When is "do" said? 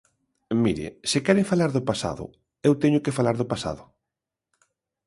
1.73-1.85, 3.37-3.49